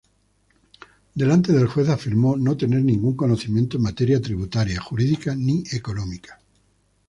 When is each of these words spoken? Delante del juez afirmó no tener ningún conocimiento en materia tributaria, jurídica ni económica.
Delante 1.13 1.53
del 1.53 1.67
juez 1.67 1.87
afirmó 1.89 2.35
no 2.35 2.57
tener 2.57 2.83
ningún 2.83 3.15
conocimiento 3.15 3.77
en 3.77 3.83
materia 3.83 4.19
tributaria, 4.19 4.81
jurídica 4.81 5.35
ni 5.35 5.63
económica. 5.73 6.41